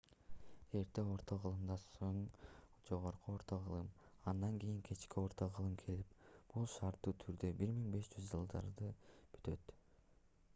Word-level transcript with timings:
эрте 0.77 1.01
орто 1.15 1.35
кылымдан 1.41 1.77
соң 1.81 2.15
жогорку 2.87 3.33
орто 3.35 3.59
кылым 3.65 3.91
андан 4.31 4.57
кийин 4.63 4.79
кечки 4.89 5.21
орто 5.25 5.49
кылым 5.59 5.77
келип 5.83 6.17
бул 6.55 6.67
шарттуу 6.77 7.15
түрдө 7.27 7.53
1500-жылдары 7.61 8.75
бүтөт 9.37 9.77